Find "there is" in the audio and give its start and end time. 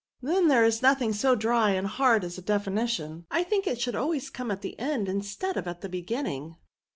0.47-0.81